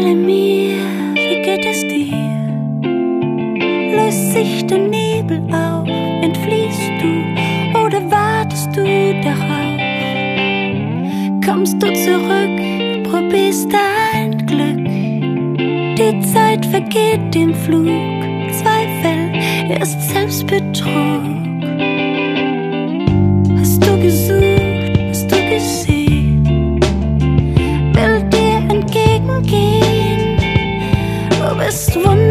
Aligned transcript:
Erzähle 0.00 0.16
mir, 0.16 0.78
wie 1.14 1.42
geht 1.42 1.66
es 1.66 1.80
dir? 1.80 2.16
Löst 3.94 4.32
sich 4.32 4.66
der 4.66 4.78
Nebel 4.78 5.42
auf, 5.52 5.86
entfliehst 6.22 6.90
du 7.02 7.78
oder 7.78 8.00
wartest 8.10 8.74
du 8.74 8.82
darauf? 9.22 9.78
Kommst 11.44 11.82
du 11.82 11.92
zurück, 11.92 13.10
probierst 13.10 13.70
dein 13.70 14.38
Glück. 14.46 14.86
Die 15.98 16.32
Zeit 16.32 16.64
vergeht 16.64 17.36
im 17.36 17.54
Flug, 17.54 17.84
Zweifel 18.54 19.82
ist 19.82 20.00
Selbstbetrug. 20.08 21.49
Du 31.70 31.76
bist 31.76 32.29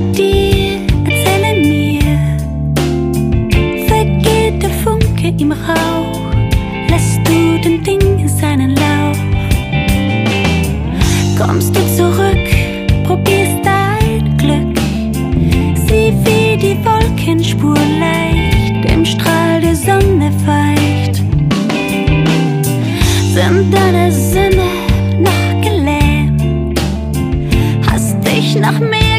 dir, 0.00 0.80
erzähle 1.04 1.54
mir. 1.60 2.36
Vergeht 3.86 4.62
der 4.62 4.70
Funke 4.82 5.32
im 5.38 5.52
Rauch, 5.52 6.32
lässt 6.88 7.20
du 7.24 7.60
den 7.62 7.82
Ding 7.84 8.28
seinen 8.28 8.74
Lauf. 8.74 9.18
Kommst 11.38 11.76
du 11.76 11.80
zurück, 11.96 12.48
probierst 13.04 13.64
dein 13.64 14.36
Glück. 14.36 14.76
Sieh 15.86 16.12
wie 16.24 16.56
die 16.56 16.76
Wolkenspur 16.84 17.78
leicht 18.00 18.90
im 18.90 19.04
Strahl 19.04 19.60
der 19.60 19.76
Sonne 19.76 20.32
weicht. 20.44 21.16
Sind 23.32 23.72
deine 23.72 24.10
Sinne 24.10 24.70
noch 25.20 25.60
gelähmt? 25.62 26.80
Hast 27.90 28.16
dich 28.26 28.56
noch 28.56 28.78
mehr 28.80 29.13